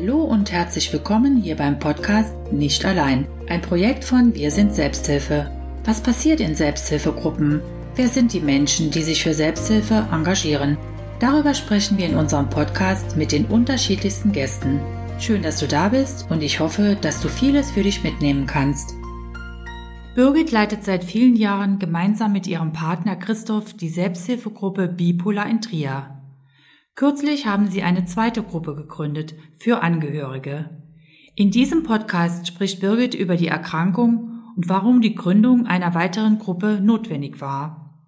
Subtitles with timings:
[0.00, 5.50] Hallo und herzlich willkommen hier beim Podcast Nicht allein, ein Projekt von Wir sind Selbsthilfe.
[5.84, 7.60] Was passiert in Selbsthilfegruppen?
[7.96, 10.78] Wer sind die Menschen, die sich für Selbsthilfe engagieren?
[11.18, 14.80] Darüber sprechen wir in unserem Podcast mit den unterschiedlichsten Gästen.
[15.18, 18.94] Schön, dass du da bist und ich hoffe, dass du vieles für dich mitnehmen kannst.
[20.14, 26.19] Birgit leitet seit vielen Jahren gemeinsam mit ihrem Partner Christoph die Selbsthilfegruppe Bipolar in Trier.
[27.00, 30.68] Kürzlich haben sie eine zweite Gruppe gegründet für Angehörige.
[31.34, 36.78] In diesem Podcast spricht Birgit über die Erkrankung und warum die Gründung einer weiteren Gruppe
[36.82, 38.04] notwendig war.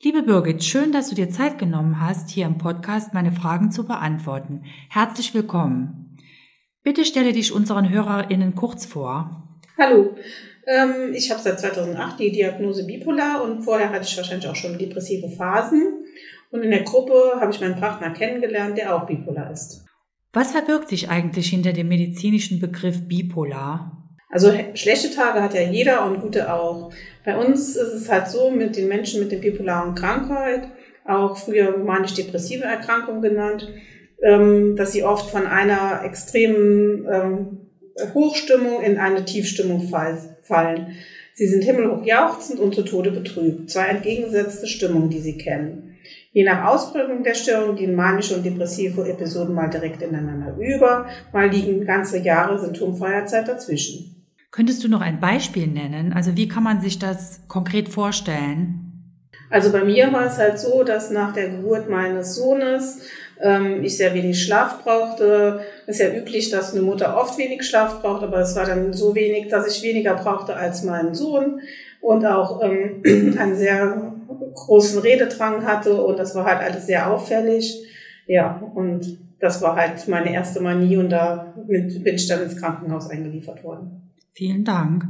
[0.00, 3.84] Liebe Birgit, schön, dass du dir Zeit genommen hast, hier im Podcast meine Fragen zu
[3.84, 4.62] beantworten.
[4.88, 6.16] Herzlich willkommen.
[6.84, 9.58] Bitte stelle dich unseren HörerInnen kurz vor.
[9.76, 10.14] Hallo,
[10.68, 14.78] ähm, ich habe seit 2008 die Diagnose bipolar und vorher hatte ich wahrscheinlich auch schon
[14.78, 15.99] depressive Phasen.
[16.50, 19.84] Und in der Gruppe habe ich meinen Partner kennengelernt, der auch bipolar ist.
[20.32, 24.00] Was verbirgt sich eigentlich hinter dem medizinischen Begriff bipolar?
[24.30, 26.92] Also schlechte Tage hat ja jeder und gute auch.
[27.24, 30.68] Bei uns ist es halt so mit den Menschen mit der bipolaren Krankheit,
[31.04, 33.68] auch früher manisch-depressive Erkrankung genannt,
[34.22, 37.58] ähm, dass sie oft von einer extremen ähm,
[38.14, 39.90] Hochstimmung in eine Tiefstimmung
[40.42, 40.96] fallen.
[41.34, 43.70] Sie sind himmelhoch jauchzend und zu Tode betrübt.
[43.70, 45.89] Zwei entgegengesetzte Stimmungen, die sie kennen.
[46.32, 51.48] Je nach Ausprägung der Störung gehen manische und depressive Episoden mal direkt ineinander über, mal
[51.48, 54.14] liegen ganze Jahre symptomfreier Zeit dazwischen.
[54.52, 56.12] Könntest du noch ein Beispiel nennen?
[56.12, 58.86] Also wie kann man sich das konkret vorstellen?
[59.48, 63.00] Also bei mir war es halt so, dass nach der Geburt meines Sohnes
[63.40, 65.62] ähm, ich sehr wenig Schlaf brauchte.
[65.86, 68.92] Es ist ja üblich, dass eine Mutter oft wenig Schlaf braucht, aber es war dann
[68.92, 71.60] so wenig, dass ich weniger brauchte als mein Sohn
[72.00, 73.02] und auch ähm,
[73.38, 74.09] einen sehr
[74.54, 77.86] großen Rededrang hatte und das war halt alles sehr auffällig.
[78.26, 83.08] Ja, und das war halt meine erste Manie und da bin ich dann ins Krankenhaus
[83.08, 84.12] eingeliefert worden.
[84.32, 85.04] Vielen Dank.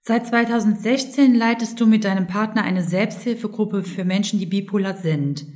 [0.00, 5.46] Seit 2016 leitest du mit deinem Partner eine Selbsthilfegruppe für Menschen, die bipolar sind.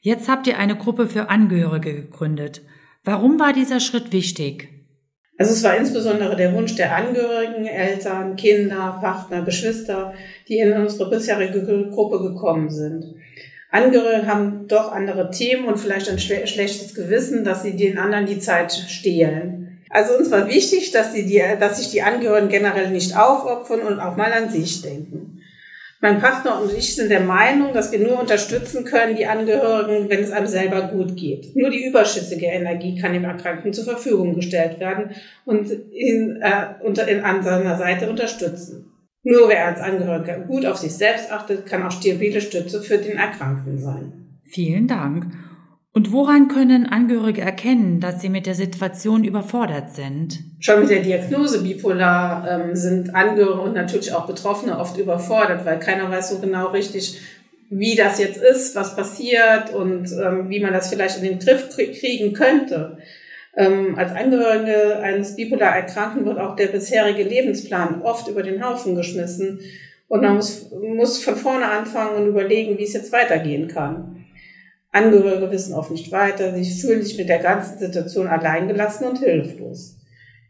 [0.00, 2.62] Jetzt habt ihr eine Gruppe für Angehörige gegründet.
[3.04, 4.79] Warum war dieser Schritt wichtig?
[5.40, 10.12] Also es war insbesondere der Wunsch der Angehörigen, Eltern, Kinder, Partner, Geschwister,
[10.46, 13.14] die in unsere bisherige Gruppe gekommen sind.
[13.70, 18.38] Angehörige haben doch andere Themen und vielleicht ein schlechtes Gewissen, dass sie den anderen die
[18.38, 19.78] Zeit stehlen.
[19.88, 24.18] Also uns war wichtig, dass, die, dass sich die Angehörigen generell nicht aufopfern und auch
[24.18, 25.39] mal an sich denken.
[26.02, 30.20] Mein Partner und ich sind der Meinung, dass wir nur unterstützen können, die Angehörigen, wenn
[30.20, 31.54] es einem selber gut geht.
[31.54, 35.10] Nur die überschüssige Energie kann dem Erkrankten zur Verfügung gestellt werden
[35.44, 38.90] und ihn äh, unter, in, an seiner Seite unterstützen.
[39.22, 43.18] Nur wer als Angehöriger gut auf sich selbst achtet, kann auch stabile Stütze für den
[43.18, 44.40] Erkrankten sein.
[44.44, 45.26] Vielen Dank.
[45.92, 50.38] Und woran können Angehörige erkennen, dass sie mit der Situation überfordert sind?
[50.60, 55.80] Schon mit der Diagnose bipolar ähm, sind Angehörige und natürlich auch Betroffene oft überfordert, weil
[55.80, 57.20] keiner weiß so genau richtig,
[57.70, 61.70] wie das jetzt ist, was passiert und ähm, wie man das vielleicht in den Griff
[61.70, 62.98] kriegen könnte.
[63.56, 68.94] Ähm, als Angehörige eines bipolar Erkrankten wird auch der bisherige Lebensplan oft über den Haufen
[68.94, 69.58] geschmissen
[70.06, 74.19] und man muss, muss von vorne anfangen und überlegen, wie es jetzt weitergehen kann.
[74.92, 79.96] Angehörige wissen oft nicht weiter, sie fühlen sich mit der ganzen Situation alleingelassen und hilflos.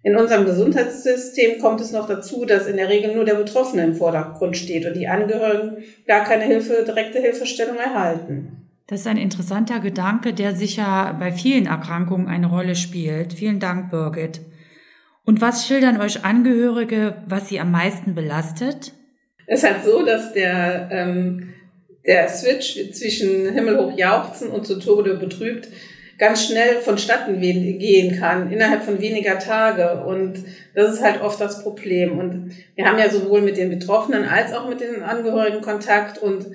[0.02, 3.94] In unserem Gesundheitssystem kommt es noch dazu, dass in der Regel nur der Betroffene im
[3.94, 8.70] Vordergrund steht und die Angehörigen gar keine Hilfe, direkte Hilfestellung erhalten.
[8.86, 13.34] Das ist ein interessanter Gedanke, der sicher bei vielen Erkrankungen eine Rolle spielt.
[13.34, 14.40] Vielen Dank, Birgit.
[15.24, 18.94] Und was schildern euch Angehörige, was sie am meisten belastet?
[19.46, 21.52] Es ist halt so, dass der ähm,
[22.06, 25.68] der Switch zwischen himmelhoch jauchzen und zu Tode betrübt
[26.20, 30.04] ganz schnell vonstatten gehen kann, innerhalb von weniger Tage.
[30.04, 30.44] Und
[30.74, 32.18] das ist halt oft das Problem.
[32.18, 36.18] Und wir haben ja sowohl mit den Betroffenen als auch mit den Angehörigen Kontakt.
[36.18, 36.46] Und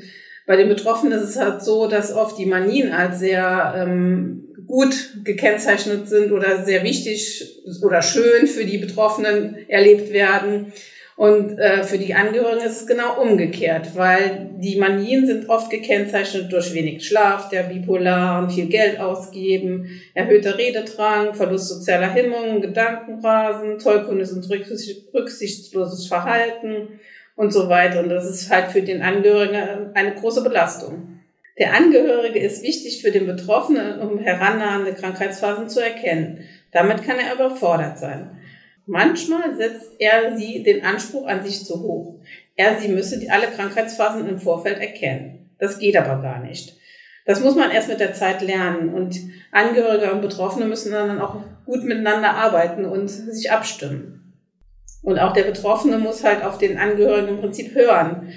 [0.46, 5.18] bei den Betroffenen ist es halt so, dass oft die Manien als sehr ähm, gut
[5.24, 10.74] gekennzeichnet sind oder sehr wichtig oder schön für die Betroffenen erlebt werden.
[11.16, 16.52] Und äh, für die Angehörigen ist es genau umgekehrt, weil die Manien sind oft gekennzeichnet
[16.52, 24.34] durch wenig Schlaf, der bipolaren, viel Geld ausgeben, erhöhter Rededrang, Verlust sozialer Hemmungen, Gedankenrasen, tollkundiges
[24.34, 24.50] und
[25.14, 27.00] rücksichtsloses Verhalten
[27.38, 28.02] und so weiter.
[28.02, 31.22] Und das ist halt für den Angehörigen eine große Belastung.
[31.58, 36.44] Der Angehörige ist wichtig für den Betroffenen, um herannahende Krankheitsphasen zu erkennen.
[36.74, 38.38] Damit kann er überfordert sein.
[38.88, 42.20] Manchmal setzt er sie den Anspruch an sich zu hoch.
[42.56, 45.50] Er sie müsse alle Krankheitsphasen im Vorfeld erkennen.
[45.58, 46.76] Das geht aber gar nicht.
[47.26, 49.20] Das muss man erst mit der Zeit lernen und
[49.52, 54.34] Angehörige und Betroffene müssen dann auch gut miteinander arbeiten und sich abstimmen.
[55.02, 58.34] Und auch der Betroffene muss halt auf den Angehörigen im Prinzip hören.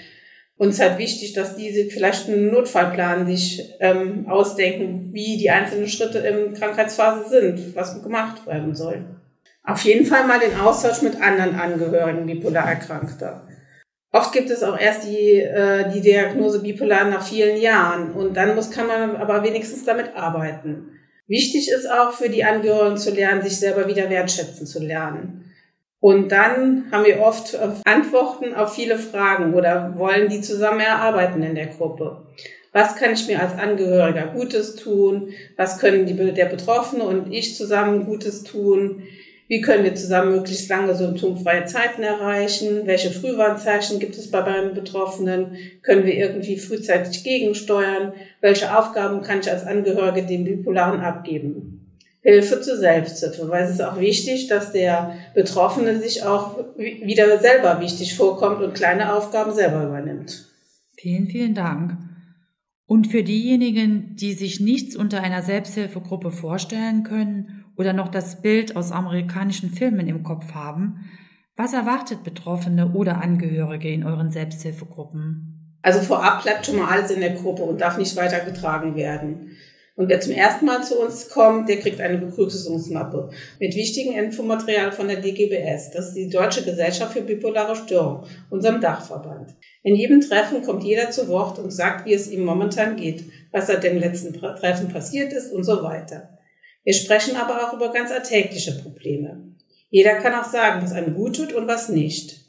[0.57, 5.51] Und es ist halt wichtig, dass diese vielleicht einen Notfallplan sich ähm, ausdenken, wie die
[5.51, 9.18] einzelnen Schritte in Krankheitsphase sind, was gemacht werden soll.
[9.69, 13.47] Auf jeden Fall mal den Austausch mit anderen Angehörigen bipolar Erkrankter.
[14.11, 18.55] Oft gibt es auch erst die, äh, die Diagnose bipolar nach vielen Jahren und dann
[18.55, 20.89] muss, kann man aber wenigstens damit arbeiten.
[21.27, 25.53] Wichtig ist auch für die Angehörigen zu lernen, sich selber wieder wertschätzen zu lernen.
[26.01, 31.55] Und dann haben wir oft Antworten auf viele Fragen oder wollen die zusammen erarbeiten in
[31.55, 32.27] der Gruppe.
[32.73, 35.35] Was kann ich mir als Angehöriger Gutes tun?
[35.59, 39.03] Was können die, der Betroffene und ich zusammen Gutes tun?
[39.49, 42.83] Wie können wir zusammen möglichst lange symptomfreie Zeiten erreichen?
[42.85, 45.57] Welche Frühwarnzeichen gibt es bei beiden Betroffenen?
[45.83, 48.13] Können wir irgendwie frühzeitig gegensteuern?
[48.43, 51.97] Welche Aufgaben kann ich als Angehörige dem Bipolaren abgeben?
[52.21, 57.81] Hilfe zur Selbsthilfe, weil es ist auch wichtig, dass der Betroffene sich auch wieder selber
[57.81, 60.47] wichtig vorkommt und kleine Aufgaben selber übernimmt.
[60.99, 61.97] Vielen, vielen Dank.
[62.85, 68.77] Und für diejenigen, die sich nichts unter einer Selbsthilfegruppe vorstellen können oder noch das Bild
[68.77, 71.09] aus amerikanischen Filmen im Kopf haben,
[71.57, 75.79] was erwartet Betroffene oder Angehörige in euren Selbsthilfegruppen?
[75.83, 79.57] Also vorab bleibt schon mal alles in der Gruppe und darf nicht weitergetragen werden.
[79.97, 84.93] Und wer zum ersten Mal zu uns kommt, der kriegt eine Begrüßungsmappe mit wichtigem Infomaterial
[84.93, 85.91] von der DGBS.
[85.91, 89.57] Das ist die Deutsche Gesellschaft für bipolare Störung, unserem Dachverband.
[89.83, 93.67] In jedem Treffen kommt jeder zu Wort und sagt, wie es ihm momentan geht, was
[93.67, 96.38] seit dem letzten Treffen passiert ist und so weiter.
[96.89, 99.43] Wir sprechen aber auch über ganz alltägliche Probleme.
[99.91, 102.41] Jeder kann auch sagen, was einem gut tut und was nicht.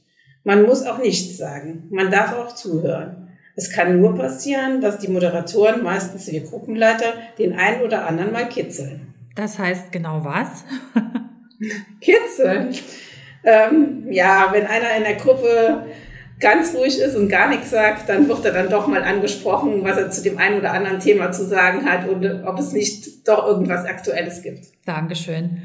[0.45, 1.89] Man muss auch nichts sagen.
[1.89, 3.33] Man darf auch zuhören.
[3.57, 8.47] Es kann nur passieren, dass die Moderatoren, meistens die Gruppenleiter, den einen oder anderen mal
[8.47, 9.13] kitzeln.
[9.36, 10.63] Das heißt genau was?
[12.00, 12.74] kitzeln.
[13.44, 15.85] Ähm, ja, wenn einer in der Gruppe
[16.39, 19.97] ganz ruhig ist und gar nichts sagt, dann wird er dann doch mal angesprochen, was
[19.97, 23.45] er zu dem einen oder anderen Thema zu sagen hat und ob es nicht doch
[23.47, 24.65] irgendwas Aktuelles gibt.
[24.86, 25.62] Dankeschön.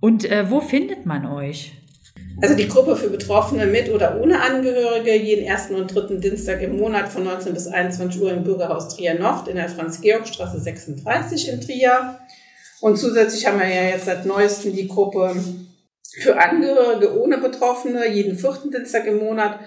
[0.00, 1.72] Und äh, wo findet man euch?
[2.42, 6.76] Also die Gruppe für Betroffene mit oder ohne Angehörige jeden ersten und dritten Dienstag im
[6.76, 11.60] Monat von 19 bis 21 Uhr im Bürgerhaus Trier Nord in der Franz-Georg-Straße 36 in
[11.60, 12.18] Trier.
[12.80, 15.36] Und zusätzlich haben wir ja jetzt seit neuestem die Gruppe
[16.20, 19.60] für Angehörige ohne Betroffene jeden vierten Dienstag im Monat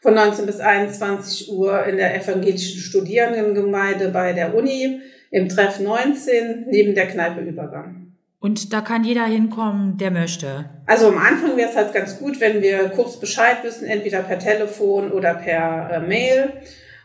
[0.00, 5.00] von 19 bis 21 Uhr in der evangelischen Studierendengemeinde bei der Uni
[5.30, 8.00] im Treff 19 neben der Kneipe Übergang.
[8.40, 10.70] Und da kann jeder hinkommen, der möchte.
[10.86, 14.38] Also am Anfang wäre es halt ganz gut, wenn wir kurz Bescheid wissen, entweder per
[14.38, 16.54] Telefon oder per äh, Mail.